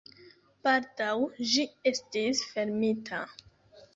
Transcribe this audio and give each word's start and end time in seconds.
Baldaŭ 0.67 1.11
ĝi 1.51 1.67
estis 1.91 2.43
fermita. 2.55 3.23